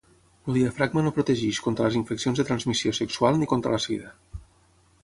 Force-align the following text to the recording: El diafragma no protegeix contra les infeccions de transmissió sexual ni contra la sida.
El 0.51 0.55
diafragma 0.59 1.03
no 1.07 1.11
protegeix 1.17 1.59
contra 1.67 1.85
les 1.89 1.99
infeccions 2.01 2.43
de 2.43 2.47
transmissió 2.49 2.95
sexual 3.03 3.39
ni 3.43 3.53
contra 3.55 3.77
la 3.79 3.83
sida. 3.89 4.13